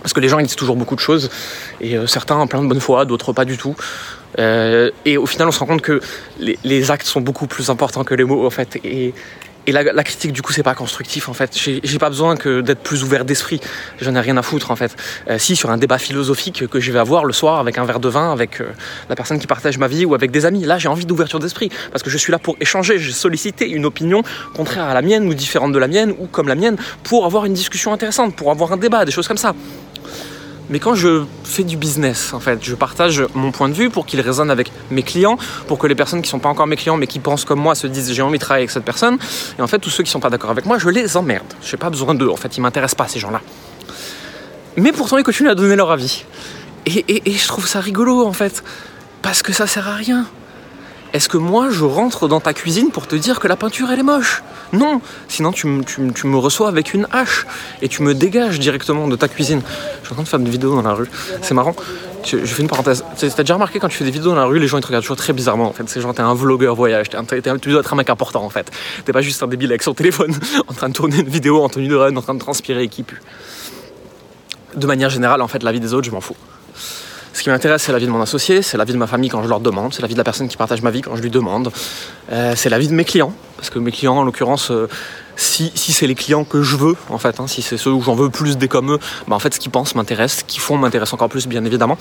Parce 0.02 0.12
que 0.12 0.20
les 0.20 0.28
gens 0.28 0.38
ils 0.38 0.46
disent 0.46 0.56
toujours 0.56 0.76
beaucoup 0.76 0.94
de 0.94 1.00
choses 1.00 1.30
et 1.80 1.96
euh, 1.96 2.06
certains 2.06 2.36
en 2.36 2.46
plein 2.46 2.62
de 2.62 2.68
bonne 2.68 2.80
foi, 2.80 3.04
d'autres 3.04 3.32
pas 3.32 3.44
du 3.44 3.56
tout. 3.56 3.74
Euh, 4.38 4.90
et 5.04 5.16
au 5.16 5.26
final, 5.26 5.48
on 5.48 5.50
se 5.50 5.58
rend 5.58 5.66
compte 5.66 5.82
que 5.82 6.00
les, 6.38 6.90
actes 6.90 7.06
sont 7.06 7.20
beaucoup 7.20 7.46
plus 7.46 7.70
importants 7.70 8.04
que 8.04 8.14
les 8.14 8.24
mots 8.24 8.46
en 8.46 8.50
fait. 8.50 8.78
Et 9.66 9.72
la, 9.72 10.04
critique, 10.04 10.32
du 10.32 10.42
coup, 10.42 10.52
c'est 10.52 10.62
pas 10.62 10.74
constructif 10.74 11.28
en 11.28 11.32
fait. 11.32 11.50
J'ai 11.56 11.98
pas 11.98 12.08
besoin 12.08 12.36
que 12.36 12.60
d'être 12.60 12.80
plus 12.80 13.02
ouvert 13.02 13.24
d'esprit. 13.24 13.60
J'en 14.00 14.14
ai 14.14 14.20
rien 14.20 14.36
à 14.36 14.42
foutre 14.42 14.70
en 14.70 14.76
fait. 14.76 14.94
Euh, 15.28 15.38
si 15.38 15.56
sur 15.56 15.70
un 15.70 15.76
débat 15.76 15.98
philosophique 15.98 16.68
que 16.68 16.78
je 16.78 16.92
vais 16.92 16.98
avoir 16.98 17.24
le 17.24 17.32
soir 17.32 17.58
avec 17.58 17.78
un 17.78 17.84
verre 17.84 17.98
de 17.98 18.08
vin, 18.08 18.32
avec 18.32 18.60
euh, 18.60 18.70
la 19.08 19.16
personne 19.16 19.38
qui 19.40 19.46
partage 19.46 19.78
ma 19.78 19.88
vie 19.88 20.04
ou 20.04 20.14
avec 20.14 20.30
des 20.30 20.46
amis, 20.46 20.64
là 20.64 20.78
j'ai 20.78 20.88
envie 20.88 21.04
d'ouverture 21.04 21.40
d'esprit 21.40 21.70
parce 21.90 22.02
que 22.04 22.10
je 22.10 22.18
suis 22.18 22.30
là 22.30 22.38
pour 22.38 22.56
échanger. 22.60 22.98
J'ai 22.98 23.12
sollicité 23.12 23.68
une 23.68 23.86
opinion 23.86 24.22
contraire 24.54 24.84
à 24.84 24.94
la 24.94 25.02
mienne 25.02 25.26
ou 25.26 25.34
différente 25.34 25.72
de 25.72 25.78
la 25.78 25.88
mienne 25.88 26.14
ou 26.18 26.26
comme 26.26 26.46
la 26.46 26.54
mienne 26.54 26.76
pour 27.02 27.26
avoir 27.26 27.44
une 27.44 27.54
discussion 27.54 27.92
intéressante, 27.92 28.36
pour 28.36 28.52
avoir 28.52 28.72
un 28.72 28.76
débat, 28.76 29.04
des 29.04 29.12
choses 29.12 29.26
comme 29.26 29.36
ça. 29.36 29.54
Mais 30.68 30.80
quand 30.80 30.94
je 30.94 31.24
fais 31.44 31.62
du 31.62 31.76
business, 31.76 32.32
en 32.32 32.40
fait, 32.40 32.58
je 32.62 32.74
partage 32.74 33.24
mon 33.34 33.52
point 33.52 33.68
de 33.68 33.74
vue 33.74 33.88
pour 33.88 34.04
qu'il 34.04 34.20
résonne 34.20 34.50
avec 34.50 34.72
mes 34.90 35.02
clients, 35.02 35.38
pour 35.68 35.78
que 35.78 35.86
les 35.86 35.94
personnes 35.94 36.22
qui 36.22 36.28
ne 36.28 36.30
sont 36.30 36.38
pas 36.40 36.48
encore 36.48 36.66
mes 36.66 36.76
clients 36.76 36.96
mais 36.96 37.06
qui 37.06 37.20
pensent 37.20 37.44
comme 37.44 37.60
moi 37.60 37.74
se 37.74 37.86
disent 37.86 38.12
j'ai 38.12 38.22
envie 38.22 38.38
de 38.38 38.42
travailler 38.42 38.62
avec 38.62 38.70
cette 38.70 38.84
personne. 38.84 39.18
Et 39.58 39.62
en 39.62 39.66
fait, 39.68 39.78
tous 39.78 39.90
ceux 39.90 40.02
qui 40.02 40.08
ne 40.08 40.12
sont 40.12 40.20
pas 40.20 40.30
d'accord 40.30 40.50
avec 40.50 40.66
moi, 40.66 40.78
je 40.78 40.88
les 40.88 41.16
emmerde. 41.16 41.46
Je 41.62 41.72
n'ai 41.72 41.78
pas 41.78 41.90
besoin 41.90 42.14
d'eux. 42.14 42.28
En 42.28 42.36
fait, 42.36 42.56
ils 42.56 42.60
m'intéressent 42.60 42.96
pas 42.96 43.06
ces 43.06 43.20
gens-là. 43.20 43.40
Mais 44.76 44.92
pourtant, 44.92 45.18
ils 45.18 45.24
continuent 45.24 45.50
à 45.50 45.54
donner 45.54 45.76
leur 45.76 45.90
avis. 45.90 46.24
Et, 46.84 47.04
et, 47.08 47.30
et 47.30 47.32
je 47.32 47.48
trouve 47.48 47.66
ça 47.66 47.80
rigolo 47.80 48.24
en 48.24 48.32
fait, 48.32 48.62
parce 49.22 49.42
que 49.42 49.52
ça 49.52 49.66
sert 49.66 49.88
à 49.88 49.94
rien. 49.94 50.26
Est-ce 51.12 51.28
que 51.28 51.36
moi 51.36 51.70
je 51.70 51.84
rentre 51.84 52.28
dans 52.28 52.40
ta 52.40 52.52
cuisine 52.52 52.90
pour 52.90 53.06
te 53.06 53.16
dire 53.16 53.40
que 53.40 53.48
la 53.48 53.56
peinture 53.56 53.90
elle 53.90 54.00
est 54.00 54.04
moche? 54.04 54.42
Non 54.72 55.00
Sinon 55.28 55.52
tu, 55.52 55.66
me 55.66 56.36
reçois 56.36 56.68
avec 56.68 56.94
une 56.94 57.06
hache 57.12 57.46
et 57.82 57.88
tu 57.88 58.02
me 58.02 58.14
dégages 58.14 58.58
directement 58.58 59.08
de 59.08 59.16
ta 59.16 59.28
cuisine. 59.28 59.62
Je 60.02 60.06
suis 60.06 60.12
en 60.12 60.16
train 60.16 60.22
de 60.24 60.28
faire 60.28 60.38
des 60.40 60.50
vidéos 60.50 60.74
dans 60.74 60.82
la 60.82 60.92
rue. 60.92 61.08
C'est 61.42 61.54
marrant. 61.54 61.74
Je, 62.24 62.38
fais 62.38 62.62
une 62.62 62.68
parenthèse. 62.68 63.04
T'as 63.18 63.42
déjà 63.42 63.54
remarqué 63.54 63.78
quand 63.78 63.88
tu 63.88 63.96
fais 63.96 64.04
des 64.04 64.10
vidéos 64.10 64.30
dans 64.30 64.36
la 64.36 64.44
rue, 64.44 64.58
les 64.58 64.66
gens 64.66 64.78
ils 64.78 64.80
te 64.80 64.88
regardent 64.88 65.04
toujours 65.04 65.16
très 65.16 65.32
bizarrement 65.32 65.68
en 65.68 65.72
fait. 65.72 65.88
C'est 65.88 66.00
genre 66.00 66.12
t'es 66.12 66.22
un 66.22 66.34
vlogueur 66.34 66.74
voyage, 66.74 67.06
es 67.12 67.16
un, 67.16 67.24
es 67.24 67.48
un, 67.48 67.58
tu 67.58 67.70
dois 67.70 67.80
être 67.80 67.92
un 67.92 67.96
mec 67.96 68.10
important 68.10 68.42
en 68.42 68.50
fait. 68.50 68.70
T'es 69.04 69.12
pas 69.12 69.22
juste 69.22 69.42
un 69.42 69.46
débile 69.46 69.70
avec 69.70 69.82
son 69.82 69.94
téléphone 69.94 70.34
en 70.68 70.74
train 70.74 70.88
de 70.88 70.94
tourner 70.94 71.18
une 71.18 71.28
vidéo 71.28 71.62
en 71.62 71.68
tenue 71.68 71.88
de 71.88 71.94
run, 71.94 72.16
en 72.16 72.22
train 72.22 72.34
de 72.34 72.40
transpirer 72.40 72.82
et 72.82 72.88
qui 72.88 73.04
pue. 73.04 73.20
De 74.74 74.86
manière 74.86 75.08
générale, 75.08 75.40
en 75.40 75.48
fait, 75.48 75.62
la 75.62 75.72
vie 75.72 75.80
des 75.80 75.94
autres, 75.94 76.06
je 76.06 76.10
m'en 76.10 76.20
fous. 76.20 76.36
Qui 77.46 77.50
m'intéresse, 77.50 77.84
c'est 77.84 77.92
la 77.92 78.00
vie 78.00 78.06
de 78.06 78.10
mon 78.10 78.20
associé, 78.20 78.60
c'est 78.60 78.76
la 78.76 78.82
vie 78.82 78.92
de 78.92 78.98
ma 78.98 79.06
famille 79.06 79.30
quand 79.30 79.40
je 79.40 79.48
leur 79.48 79.60
demande, 79.60 79.94
c'est 79.94 80.02
la 80.02 80.08
vie 80.08 80.14
de 80.14 80.18
la 80.18 80.24
personne 80.24 80.48
qui 80.48 80.56
partage 80.56 80.82
ma 80.82 80.90
vie 80.90 81.00
quand 81.00 81.14
je 81.14 81.22
lui 81.22 81.30
demande, 81.30 81.70
euh, 82.32 82.54
c'est 82.56 82.68
la 82.68 82.76
vie 82.76 82.88
de 82.88 82.92
mes 82.92 83.04
clients, 83.04 83.32
parce 83.56 83.70
que 83.70 83.78
mes 83.78 83.92
clients, 83.92 84.16
en 84.16 84.24
l'occurrence, 84.24 84.72
euh, 84.72 84.88
si, 85.36 85.70
c'est 85.74 86.06
les 86.06 86.14
clients 86.14 86.44
que 86.44 86.62
je 86.62 86.76
veux, 86.76 86.96
en 87.10 87.18
fait, 87.18 87.40
hein, 87.40 87.46
si 87.46 87.62
c'est 87.62 87.76
ceux 87.76 87.92
où 87.92 88.02
j'en 88.02 88.14
veux 88.14 88.30
plus 88.30 88.56
des 88.56 88.68
comme 88.68 88.92
eux, 88.92 88.98
bah, 89.28 89.36
en 89.36 89.38
fait, 89.38 89.54
ce 89.54 89.60
qu'ils 89.60 89.70
pensent 89.70 89.94
m'intéresse, 89.94 90.38
ce 90.38 90.44
qu'ils 90.44 90.60
font 90.60 90.76
m'intéresse 90.78 91.12
encore 91.12 91.28
plus, 91.28 91.46
bien 91.46 91.64
évidemment. 91.64 91.98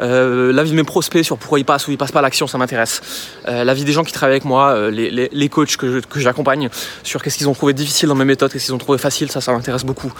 Euh, 0.00 0.52
la 0.52 0.62
vie 0.62 0.70
de 0.70 0.76
mes 0.76 0.84
prospects 0.84 1.24
sur 1.24 1.36
pourquoi 1.38 1.58
ils 1.58 1.64
passent 1.64 1.86
ou 1.86 1.90
ils 1.90 1.98
passent 1.98 2.12
pas 2.12 2.20
à 2.20 2.22
l'action, 2.22 2.46
ça 2.46 2.58
m'intéresse. 2.58 3.00
Euh, 3.48 3.64
la 3.64 3.74
vie 3.74 3.84
des 3.84 3.92
gens 3.92 4.04
qui 4.04 4.12
travaillent 4.12 4.34
avec 4.34 4.44
moi, 4.44 4.70
euh, 4.70 4.90
les, 4.90 5.28
les, 5.30 5.48
coachs 5.48 5.76
que, 5.76 6.00
j'accompagne, 6.16 6.68
sur 7.02 7.22
qu'est-ce 7.22 7.36
qu'ils 7.36 7.48
ont 7.48 7.54
trouvé 7.54 7.72
difficile 7.72 8.08
dans 8.08 8.14
mes 8.14 8.24
méthodes, 8.24 8.52
qu'est-ce 8.52 8.66
qu'ils 8.66 8.74
ont 8.74 8.78
trouvé 8.78 8.98
facile, 8.98 9.30
ça, 9.30 9.40
ça 9.40 9.52
m'intéresse 9.52 9.84
beaucoup. 9.84 10.12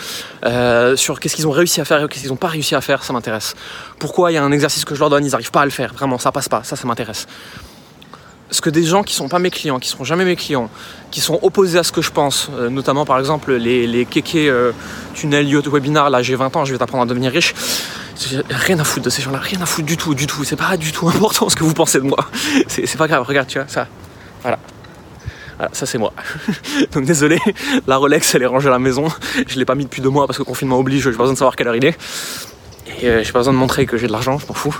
Euh, 0.45 0.97
sur 0.97 1.21
qu'est-ce 1.21 1.37
qu'ils 1.37 1.47
ont 1.47 1.53
réussi 1.53 1.81
à 1.81 1.85
faire 1.85 2.03
et 2.03 2.09
qu'est-ce 2.09 2.23
qu'ils 2.23 2.33
ont 2.33 2.37
pas 2.37 2.49
réussi 2.49 2.75
à 2.75 2.81
faire, 2.81 3.03
ça 3.03 3.13
m'intéresse. 3.13 3.55
Pourquoi 3.99 4.31
il 4.31 4.35
y 4.35 4.39
a 4.39 4.45
un 4.45 4.53
exercice 4.53 4.85
que 4.85 4.95
je 4.95 5.01
leur 5.01 5.11
donne, 5.11 5.25
ils 5.25 5.31
n'arrivent 5.31 5.51
pas 5.51 5.63
à 5.63 5.65
le 5.65 5.71
faire, 5.71 5.95
vraiment, 5.95 6.19
ça 6.19 6.33
passe 6.33 6.49
pas, 6.49 6.63
ça, 6.65 6.77
ça 6.77 6.87
m'intéresse 6.87 7.27
ce 8.53 8.61
que 8.61 8.71
des 8.71 8.85
gens 8.85 9.03
qui 9.03 9.15
sont 9.15 9.29
pas 9.29 9.39
mes 9.39 9.51
clients, 9.51 9.79
qui 9.79 9.89
seront 9.89 10.05
jamais 10.05 10.25
mes 10.25 10.37
clients, 10.37 10.71
qui 11.11 11.21
sont 11.21 11.39
opposés 11.43 11.79
à 11.79 11.83
ce 11.83 11.91
que 11.91 12.03
je 12.03 12.11
pense, 12.11 12.51
euh, 12.55 12.69
notamment 12.69 13.05
par 13.05 13.19
exemple 13.19 13.55
les, 13.55 13.87
les 13.87 14.05
kékés 14.05 14.49
euh, 14.49 14.73
tunnel 15.15 15.49
yacht 15.49 15.67
webinar, 15.67 16.11
là 16.11 16.23
j'ai 16.23 16.37
20 16.37 16.55
ans, 16.57 16.65
je 16.65 16.73
vais 16.73 16.79
t'apprendre 16.79 17.03
à 17.03 17.07
devenir 17.07 17.33
riche. 17.33 17.55
Rien 18.51 18.79
à 18.79 18.85
foutre 18.85 19.07
de 19.07 19.11
ces 19.11 19.23
gens-là, 19.23 19.39
rien 19.39 19.61
à 19.63 19.67
foutre 19.67 19.87
du 19.87 19.97
tout, 19.97 20.15
du 20.15 20.27
tout. 20.27 20.45
C'est 20.45 20.57
pas 20.57 20.77
du 20.77 20.93
tout 20.93 21.09
important 21.15 21.49
ce 21.49 21.57
que 21.57 21.65
vous 21.65 21.75
pensez 21.75 21.99
de 21.99 22.05
moi. 22.05 22.19
C'est 22.69 22.97
pas 22.97 23.09
grave, 23.09 23.25
regarde, 23.27 23.49
tu 23.49 23.59
vois, 23.59 23.69
ça. 23.69 23.89
Voilà. 24.43 24.59
Voilà, 25.57 25.71
ça 25.75 25.87
c'est 25.87 25.99
moi. 25.99 26.13
Donc 26.93 27.05
désolé, 27.05 27.39
la 27.87 27.97
Rolex 27.97 28.35
elle 28.35 28.43
est 28.43 28.47
rangée 28.47 28.69
à 28.69 28.73
la 28.73 28.79
maison. 28.79 29.09
Je 29.47 29.59
l'ai 29.59 29.65
pas 29.65 29.75
mis 29.75 29.85
depuis 29.85 30.03
deux 30.03 30.11
mois 30.11 30.27
parce 30.27 30.37
que 30.39 30.43
le 30.43 30.47
confinement 30.47 30.79
oblige, 30.79 31.05
j'ai 31.05 31.11
pas 31.11 31.19
besoin 31.19 31.33
de 31.33 31.39
savoir 31.39 31.57
quelle 31.57 31.69
heure 31.69 31.77
il 31.77 31.85
est. 31.85 31.99
Et 33.01 33.09
euh, 33.09 33.23
j'ai 33.23 33.33
pas 33.33 33.41
besoin 33.41 33.55
de 33.55 33.59
montrer 33.59 33.87
que 33.87 33.97
j'ai 33.97 34.07
de 34.07 34.13
l'argent, 34.13 34.39
je 34.39 34.47
m'en 34.47 34.55
fous. 34.55 34.77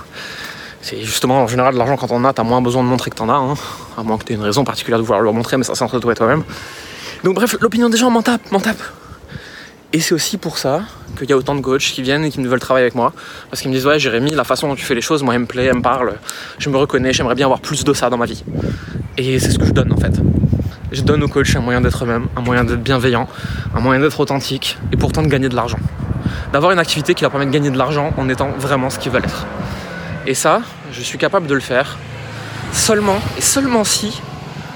C'est 0.83 1.01
justement 1.01 1.43
en 1.43 1.47
général 1.47 1.73
de 1.73 1.79
l'argent 1.79 1.95
quand 1.95 2.11
on 2.11 2.25
a, 2.25 2.33
t'as 2.33 2.43
moins 2.43 2.61
besoin 2.61 2.83
de 2.83 2.89
montrer 2.89 3.09
que 3.09 3.15
t'en 3.15 3.29
as, 3.29 3.35
hein. 3.35 3.53
à 3.97 4.03
moins 4.03 4.17
que 4.17 4.25
t'aies 4.25 4.33
une 4.33 4.41
raison 4.41 4.65
particulière 4.65 4.99
de 4.99 5.03
vouloir 5.03 5.21
le 5.21 5.31
montrer, 5.31 5.55
mais 5.55 5.63
ça 5.63 5.75
c'est 5.75 5.83
entre 5.85 5.97
toi 5.97 6.11
et 6.11 6.15
toi-même. 6.15 6.43
Donc 7.23 7.35
bref, 7.35 7.55
l'opinion 7.61 7.87
des 7.87 7.95
gens 7.95 8.09
m'en 8.09 8.21
tape, 8.21 8.51
m'en 8.51 8.59
tape. 8.59 8.81
Et 9.93 10.01
c'est 10.01 10.13
aussi 10.13 10.37
pour 10.37 10.57
ça 10.57 10.81
qu'il 11.17 11.29
y 11.29 11.31
a 11.31 11.37
autant 11.37 11.55
de 11.55 11.61
coachs 11.61 11.79
qui 11.79 12.01
viennent 12.01 12.25
et 12.25 12.31
qui 12.31 12.41
me 12.41 12.49
veulent 12.49 12.59
travailler 12.59 12.83
avec 12.83 12.95
moi. 12.95 13.13
Parce 13.49 13.61
qu'ils 13.61 13.71
me 13.71 13.75
disent 13.75 13.85
Ouais, 13.85 13.97
Jérémy, 13.97 14.31
la 14.31 14.43
façon 14.43 14.67
dont 14.67 14.75
tu 14.75 14.83
fais 14.83 14.93
les 14.93 15.01
choses, 15.01 15.23
moi, 15.23 15.35
elle 15.35 15.41
me 15.41 15.45
plaît, 15.45 15.63
elle 15.63 15.77
me 15.77 15.81
parle, 15.81 16.15
je 16.57 16.69
me 16.69 16.75
reconnais, 16.75 17.13
j'aimerais 17.13 17.35
bien 17.35 17.45
avoir 17.45 17.61
plus 17.61 17.85
de 17.85 17.93
ça 17.93 18.09
dans 18.09 18.17
ma 18.17 18.25
vie. 18.25 18.43
Et 19.17 19.39
c'est 19.39 19.51
ce 19.51 19.59
que 19.59 19.65
je 19.65 19.71
donne 19.71 19.93
en 19.93 19.97
fait. 19.97 20.19
Je 20.91 21.01
donne 21.01 21.23
aux 21.23 21.29
coachs 21.29 21.55
un 21.55 21.61
moyen 21.61 21.79
d'être 21.79 22.03
eux-mêmes, 22.03 22.27
un 22.35 22.41
moyen 22.41 22.65
d'être 22.65 22.83
bienveillant, 22.83 23.29
un 23.73 23.79
moyen 23.79 24.01
d'être 24.01 24.19
authentique 24.19 24.77
et 24.91 24.97
pourtant 24.97 25.21
de 25.21 25.29
gagner 25.29 25.47
de 25.47 25.55
l'argent. 25.55 25.79
D'avoir 26.51 26.73
une 26.73 26.79
activité 26.79 27.13
qui 27.13 27.21
leur 27.21 27.31
permet 27.31 27.45
de 27.45 27.51
gagner 27.51 27.69
de 27.69 27.77
l'argent 27.77 28.11
en 28.17 28.27
étant 28.27 28.49
vraiment 28.57 28.89
ce 28.89 28.99
qu'ils 28.99 29.13
veulent 29.13 29.23
être. 29.23 29.45
Et 30.25 30.33
ça, 30.33 30.61
je 30.91 31.01
suis 31.01 31.17
capable 31.17 31.47
de 31.47 31.53
le 31.53 31.59
faire 31.59 31.97
seulement 32.71 33.19
et 33.37 33.41
seulement 33.41 33.83
si 33.83 34.21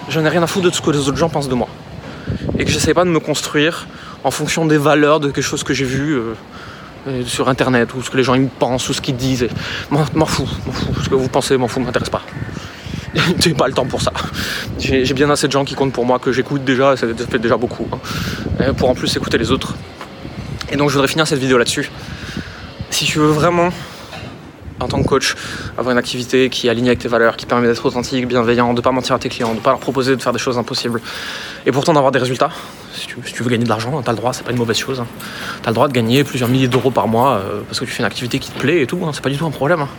je 0.10 0.20
n'ai 0.20 0.30
rien 0.30 0.44
à 0.44 0.48
foutre 0.48 0.66
de 0.66 0.74
ce 0.74 0.82
que 0.82 0.92
les 0.92 1.08
autres 1.08 1.18
gens 1.18 1.30
pensent 1.30 1.50
de 1.50 1.56
moi. 1.56 1.70
Et 2.60 2.66
que 2.66 2.72
j'essaie 2.72 2.94
pas 2.94 3.06
de 3.06 3.10
me 3.10 3.20
construire 3.20 3.88
en 4.24 4.32
fonction 4.32 4.66
des 4.66 4.78
valeurs 4.78 5.20
de 5.20 5.28
quelque 5.32 5.44
chose 5.44 5.64
que 5.64 5.74
j'ai 5.74 5.86
vu 5.86 6.20
euh, 7.08 7.24
sur 7.26 7.48
internet 7.48 7.94
ou 7.94 8.02
ce 8.02 8.10
que 8.10 8.18
les 8.18 8.24
gens 8.24 8.36
ils 8.36 8.48
pensent 8.48 8.90
ou 8.90 8.94
ce 8.94 9.02
qu'ils 9.02 9.16
disent. 9.16 9.48
M'en 9.90 10.04
fous, 10.04 10.18
m'en 10.18 10.26
fous. 10.26 10.48
Ce 11.04 11.10
que 11.10 11.16
vous 11.16 11.30
pensez, 11.30 11.56
m'en 11.58 11.68
fous, 11.68 11.80
m'intéresse 11.80 12.10
pas. 12.10 12.24
J'ai 13.40 13.54
pas 13.54 13.68
le 13.68 13.74
temps 13.74 13.86
pour 13.86 14.02
ça. 14.02 14.12
J'ai 14.80 15.14
bien 15.14 15.30
assez 15.30 15.48
de 15.48 15.52
gens 15.52 15.64
qui 15.64 15.76
comptent 15.76 15.94
pour 15.94 16.06
moi 16.06 16.20
que 16.20 16.32
j'écoute 16.32 16.64
déjà, 16.64 16.96
ça 16.98 17.08
fait 17.30 17.40
déjà 17.40 17.58
beaucoup. 17.58 17.88
Hein. 17.92 18.74
Pour 18.74 18.90
en 18.90 18.96
plus 18.96 19.16
écouter 19.16 19.38
les 19.38 19.52
autres. 19.52 19.76
Et 20.72 20.76
donc 20.76 20.90
je 20.90 20.96
voudrais 20.96 21.08
finir 21.08 21.26
cette 21.26 21.40
vidéo 21.40 21.58
là-dessus. 21.58 21.90
Si 22.90 23.06
tu 23.06 23.20
veux 23.20 23.30
vraiment 23.30 23.70
en 24.80 24.88
tant 24.88 25.02
que 25.02 25.08
coach, 25.08 25.36
avoir 25.78 25.92
une 25.92 25.98
activité 25.98 26.50
qui 26.50 26.68
est 26.68 26.70
alignée 26.70 26.90
avec 26.90 27.00
tes 27.00 27.08
valeurs, 27.08 27.38
qui 27.38 27.46
permet 27.46 27.68
d'être 27.68 27.86
authentique, 27.86 28.28
bienveillant, 28.28 28.74
de 28.74 28.82
pas 28.82 28.92
mentir 28.92 29.16
à 29.16 29.20
tes 29.20 29.30
clients, 29.30 29.54
de 29.54 29.60
pas 29.60 29.72
leur 29.72 29.80
proposer 29.80 30.16
de 30.16 30.22
faire 30.22 30.34
des 30.34 30.40
choses 30.40 30.58
impossibles, 30.58 31.02
et 31.66 31.72
pourtant 31.72 31.94
d'avoir 31.94 32.12
des 32.12 32.20
résultats. 32.20 32.52
Si 32.94 33.08
tu, 33.08 33.16
tu, 33.22 33.44
veux 33.44 33.50
gagner 33.50 33.64
de 33.64 33.70
l'argent, 33.70 34.02
t'as 34.02 34.12
le 34.12 34.18
droit, 34.18 34.34
c'est 34.34 34.44
pas 34.44 34.52
une 34.52 34.58
mauvaise 34.58 34.78
chose. 34.78 35.00
Hein. 35.00 35.08
T'as 35.62 35.72
le 35.72 35.76
droit 35.76 35.88
de 35.88 35.94
gagner 35.94 36.24
plusieurs 36.24 36.50
milliers 36.50 36.68
d'euros 36.68 36.92
par 36.92 37.08
mois 37.08 37.38
euh, 37.38 37.62
parce 37.68 37.80
que 37.80 37.86
tu 37.86 37.92
fais 37.92 38.00
une 38.00 38.06
activité 38.06 38.40
qui 38.40 38.52
te 38.52 38.60
plaît 38.60 38.82
et 38.82 38.88
tout, 38.88 39.00
hein. 39.06 39.12
c'est 39.14 39.24
pas 39.24 39.30
du 39.30 39.38
tout 39.38 39.46
un 39.46 39.52
problème. 39.52 39.82
Hein. 39.82 39.90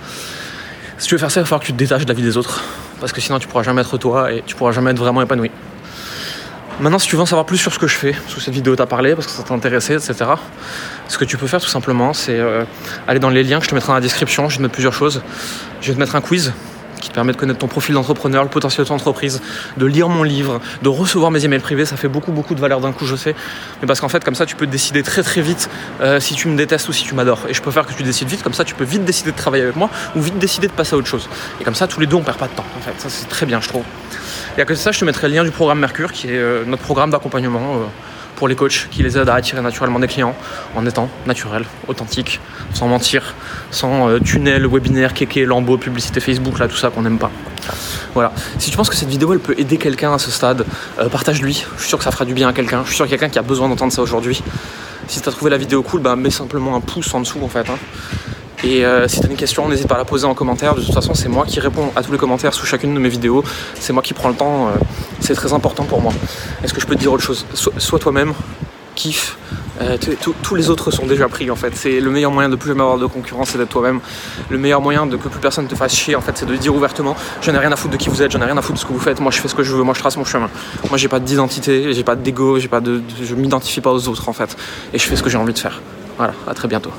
Si 0.99 1.07
tu 1.09 1.15
veux 1.15 1.19
faire 1.19 1.31
ça, 1.31 1.41
il 1.41 1.43
va 1.43 1.47
falloir 1.47 1.61
que 1.61 1.67
tu 1.67 1.73
te 1.73 1.79
détaches 1.79 2.05
de 2.05 2.09
la 2.09 2.15
vie 2.15 2.23
des 2.23 2.37
autres, 2.37 2.63
parce 3.01 3.13
que 3.13 3.21
sinon 3.21 3.39
tu 3.39 3.47
pourras 3.47 3.63
jamais 3.63 3.83
être 3.83 3.99
toi 3.99 4.33
et 4.33 4.43
tu 4.45 4.57
pourras 4.57 4.73
jamais 4.73 4.91
être 4.91 4.99
vraiment 4.99 5.23
épanoui. 5.23 5.51
Maintenant, 6.81 7.01
si 7.01 7.09
tu 7.09 7.17
veux 7.17 7.23
en 7.23 7.27
savoir 7.27 7.45
plus 7.45 7.59
sur 7.59 7.73
ce 7.73 7.79
que 7.79 7.89
je 7.89 7.97
fais, 7.97 8.15
sous 8.29 8.39
cette 8.39 8.55
vidéo 8.55 8.77
t'a 8.77 8.87
parlé, 8.87 9.17
parce 9.17 9.27
que 9.27 9.33
ça 9.33 9.43
t'a 9.43 9.53
intéressé, 9.53 9.95
etc., 9.95 10.31
ce 11.09 11.19
que 11.19 11.25
tu 11.25 11.37
peux 11.37 11.49
faire 11.49 11.61
tout 11.61 11.69
simplement, 11.69 12.13
c'est 12.13 12.39
euh, 12.39 12.65
aller 13.09 13.19
dans 13.19 13.31
les 13.31 13.43
liens 13.43 13.59
que 13.59 13.65
je 13.65 13.71
te 13.71 13.75
mettrai 13.75 13.89
dans 13.89 13.95
la 13.95 14.01
description. 14.01 14.49
Je 14.49 14.55
vais 14.55 14.59
te 14.59 14.63
mettre 14.63 14.75
plusieurs 14.75 14.93
choses. 14.93 15.23
Je 15.81 15.89
vais 15.89 15.95
te 15.95 15.99
mettre 15.99 16.15
un 16.15 16.21
quiz 16.21 16.53
qui 17.01 17.09
te 17.09 17.15
permet 17.15 17.33
de 17.33 17.37
connaître 17.37 17.59
ton 17.59 17.67
profil 17.67 17.95
d'entrepreneur, 17.95 18.45
le 18.45 18.51
potentiel 18.51 18.85
de 18.85 18.89
ton 18.89 18.95
entreprise, 18.95 19.41
de 19.77 19.87
lire 19.87 20.09
mon 20.09 20.23
livre, 20.23 20.61
de 20.83 20.89
recevoir 20.89 21.33
mes 21.33 21.45
emails 21.45 21.61
privés. 21.61 21.85
Ça 21.85 21.97
fait 21.97 22.09
beaucoup, 22.09 22.31
beaucoup 22.31 22.55
de 22.55 22.61
valeur 22.61 22.81
d'un 22.81 22.93
coup, 22.93 23.07
je 23.07 23.17
sais. 23.17 23.35
Mais 23.81 23.87
parce 23.89 24.01
qu'en 24.01 24.09
fait, 24.09 24.25
comme 24.25 24.37
ça, 24.37 24.47
tu 24.47 24.55
peux 24.55 24.67
décider 24.67 25.03
très, 25.03 25.25
très 25.25 25.41
vite 25.41 25.69
euh, 26.01 26.21
si 26.21 26.35
tu 26.35 26.47
me 26.47 26.57
détestes 26.57 26.89
ou 26.89 26.93
si 26.93 27.03
tu 27.03 27.15
m'adores. 27.15 27.41
Et 27.49 27.55
je 27.55 27.63
peux 27.63 27.73
faire 27.73 27.87
que 27.87 27.93
tu 27.93 28.05
décides 28.05 28.29
vite. 28.29 28.43
Comme 28.43 28.55
ça, 28.55 28.65
tu 28.65 28.75
peux 28.75 28.85
vite 28.85 29.05
décider 29.05 29.33
de 29.33 29.37
travailler 29.37 29.65
avec 29.65 29.77
moi 29.77 29.91
ou 30.15 30.21
vite 30.21 30.39
décider 30.39 30.69
de 30.69 30.73
passer 30.73 30.95
à 30.95 30.99
autre 30.99 31.09
chose. 31.09 31.29
Et 31.61 31.65
comme 31.65 31.75
ça, 31.75 31.89
tous 31.89 31.99
les 31.99 32.07
deux, 32.07 32.17
on 32.17 32.23
perd 32.23 32.39
pas 32.39 32.47
de 32.47 32.55
temps. 32.55 32.67
En 32.77 32.81
fait, 32.81 32.95
ça, 32.99 33.09
c'est 33.09 33.29
très 33.29 33.47
bien, 33.47 33.61
je 33.61 33.69
trouve. 33.69 33.85
Et 34.57 34.61
à 34.61 34.65
côté 34.65 34.75
de 34.75 34.79
ça, 34.79 34.93
je 34.93 35.01
te 35.01 35.05
mettrai 35.05 35.29
le 35.29 35.35
lien 35.35 35.45
du 35.45 35.51
programme 35.51 35.81
Mercure, 35.81 36.13
qui 36.13 36.29
est 36.29 36.39
euh, 36.39 36.65
notre 36.67 36.83
programme 36.83 37.11
d'accompagnement 37.11 37.77
euh, 37.77 37.87
pour 38.37 38.49
les 38.49 38.55
coachs, 38.55 38.89
qui 38.91 39.03
les 39.03 39.19
aide 39.19 39.29
à 39.29 39.35
attirer 39.35 39.61
naturellement 39.63 39.99
des 39.99 40.09
clients 40.09 40.35
en 40.77 40.87
étant 40.87 41.09
naturel, 41.27 41.65
authentique, 41.87 42.41
sans 42.73 42.89
mentir, 42.89 43.35
sans 43.71 44.09
euh, 44.09 44.19
tunnel, 44.19 44.67
webinaire, 44.67 45.15
kéké, 45.15 45.45
lambeau, 45.45 45.77
publicité 45.77 46.21
Facebook, 46.21 46.59
là, 46.59 46.69
tout 46.69 46.77
ça 46.77 46.91
qu'on 46.91 47.03
n'aime 47.03 47.19
pas. 47.19 47.31
Voilà. 48.15 48.33
Si 48.59 48.71
tu 48.71 48.77
penses 48.77 48.89
que 48.89 48.97
cette 48.97 49.09
vidéo, 49.09 49.33
elle 49.33 49.41
peut 49.41 49.55
aider 49.59 49.77
quelqu'un 49.77 50.15
à 50.15 50.19
ce 50.19 50.31
stade, 50.31 50.65
partage-lui. 51.11 51.67
Je 51.77 51.81
suis 51.81 51.89
sûr 51.89 51.99
que 51.99 52.05
ça 52.05 52.11
fera 52.11 52.25
du 52.25 52.35
bien 52.35 52.49
à 52.49 52.53
quelqu'un. 52.53 52.83
Je 52.85 52.89
suis 52.89 52.97
sûr 52.97 53.05
qu'il 53.05 53.13
y 53.13 53.15
a 53.15 53.19
quelqu'un 53.19 53.33
qui 53.33 53.39
a 53.39 53.43
besoin 53.43 53.69
d'entendre 53.69 53.93
ça 53.93 54.03
aujourd'hui. 54.03 54.43
Si 55.09 55.21
tu 55.21 55.29
as 55.29 55.33
trouvé 55.33 55.51
la 55.51 55.57
vidéo 55.57 55.83
cool, 55.83 56.01
bah, 56.01 56.17
mets 56.17 56.31
simplement 56.31 56.77
un 56.77 56.81
pouce 56.81 57.13
en 57.15 57.21
dessous, 57.21 57.41
en 57.43 57.49
fait. 57.49 57.69
Hein. 57.71 57.79
Et 58.65 58.85
euh, 58.85 59.07
si 59.09 59.21
tu 59.21 59.27
as 59.27 59.31
une 59.31 59.37
question, 59.37 59.69
n'hésite 59.69 59.87
pas 59.87 59.95
à 59.95 59.99
la 59.99 60.05
poser 60.05 60.27
en 60.27 60.35
commentaire. 60.35 60.75
De 60.75 60.81
toute 60.81 60.95
façon, 60.95 61.15
c'est 61.15 61.29
moi 61.29 61.47
qui 61.47 61.61
réponds 61.61 61.91
à 61.95 62.03
tous 62.03 62.13
les 62.13 62.19
commentaires 62.19 62.55
sous 62.55 62.67
chacune 62.67 62.93
de 62.95 62.99
mes 62.99 63.09
vidéos. 63.09 63.45
C'est 63.79 63.93
moi 63.93 64.03
qui 64.03 64.15
prends 64.15 64.29
le 64.29 64.35
temps. 64.35 64.69
Euh, 64.69 64.71
c'est 65.21 65.35
très 65.35 65.53
important 65.53 65.85
pour 65.85 66.01
moi. 66.01 66.13
Est-ce 66.65 66.75
que 66.75 66.81
je 66.81 66.87
peux 66.87 66.95
te 66.95 67.01
dire 67.01 67.13
autre 67.13 67.23
chose? 67.23 67.47
Sois, 67.55 67.99
toi-même, 67.99 68.35
kiffe, 68.95 69.37
Euh, 69.81 69.97
tous 70.43 70.55
les 70.57 70.71
autres 70.71 70.91
sont 70.91 71.07
déjà 71.07 71.29
pris 71.29 71.51
en 71.53 71.57
fait. 71.57 71.77
C'est 71.77 72.01
le 72.01 72.11
meilleur 72.11 72.33
moyen 72.33 72.49
de 72.49 72.57
plus 72.57 72.71
jamais 72.71 72.81
avoir 72.81 72.99
de 72.99 73.07
concurrence, 73.07 73.51
c'est 73.51 73.59
d'être 73.59 73.69
toi-même. 73.69 74.01
Le 74.51 74.59
meilleur 74.59 74.81
moyen 74.81 75.07
de 75.07 75.17
que 75.17 75.29
plus 75.29 75.39
personne 75.39 75.69
te 75.69 75.77
fasse 75.77 75.95
chier 75.95 76.17
en 76.17 76.21
fait, 76.21 76.37
c'est 76.37 76.47
de 76.47 76.57
dire 76.57 76.75
ouvertement 76.75 77.15
j'en 77.43 77.55
ai 77.55 77.59
rien 77.59 77.71
à 77.71 77.77
foutre 77.77 77.93
de 77.93 77.97
qui 77.97 78.09
vous 78.09 78.21
êtes, 78.21 78.33
j'en 78.33 78.41
ai 78.41 78.47
rien 78.47 78.57
à 78.57 78.63
foutre 78.63 78.75
de 78.75 78.81
ce 78.81 78.87
que 78.87 78.93
vous 78.93 78.99
faites. 78.99 79.21
Moi 79.21 79.31
je 79.31 79.39
fais 79.41 79.47
ce 79.47 79.55
que 79.55 79.63
je 79.63 79.73
veux, 79.73 79.85
moi 79.85 79.95
je 79.95 80.01
trace 80.01 80.17
mon 80.17 80.25
chemin. 80.25 80.51
Moi 80.91 80.99
j'ai 80.99 81.07
pas 81.07 81.21
d'identité, 81.21 81.93
j'ai 81.93 82.03
pas 82.03 82.17
d'ego, 82.17 82.59
j'ai 82.59 82.67
pas 82.67 82.81
de, 82.81 83.01
je 83.23 83.35
m'identifie 83.37 83.81
pas 83.81 83.93
aux 83.93 84.09
autres 84.09 84.29
en 84.29 84.33
fait. 84.33 84.57
Et 84.93 84.99
je 84.99 85.05
fais 85.05 85.15
ce 85.15 85.23
que 85.23 85.31
j'ai 85.31 85.39
envie 85.39 85.53
de 85.53 85.59
faire. 85.61 85.81
Voilà, 86.17 86.35
à 86.49 86.55
très 86.55 86.67
bientôt. 86.67 86.91